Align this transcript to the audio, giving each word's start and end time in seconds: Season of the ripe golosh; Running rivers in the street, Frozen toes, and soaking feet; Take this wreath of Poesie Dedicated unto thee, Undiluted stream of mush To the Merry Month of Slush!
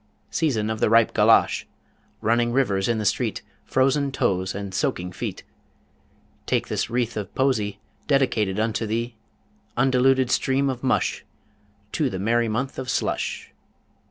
Season 0.31 0.71
of 0.71 0.79
the 0.79 0.89
ripe 0.89 1.13
golosh; 1.13 1.65
Running 2.21 2.51
rivers 2.51 2.87
in 2.87 2.97
the 2.97 3.05
street, 3.05 3.43
Frozen 3.65 4.11
toes, 4.13 4.55
and 4.55 4.73
soaking 4.73 5.11
feet; 5.11 5.43
Take 6.47 6.69
this 6.69 6.89
wreath 6.89 7.15
of 7.15 7.35
Poesie 7.35 7.77
Dedicated 8.07 8.59
unto 8.59 8.87
thee, 8.87 9.13
Undiluted 9.77 10.31
stream 10.31 10.71
of 10.71 10.81
mush 10.81 11.23
To 11.91 12.09
the 12.09 12.17
Merry 12.17 12.47
Month 12.47 12.79
of 12.79 12.89
Slush! 12.89 13.51